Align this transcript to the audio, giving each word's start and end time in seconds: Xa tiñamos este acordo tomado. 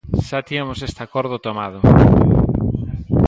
Xa 0.27 0.39
tiñamos 0.47 0.79
este 0.87 1.01
acordo 1.07 1.43
tomado. 1.45 1.79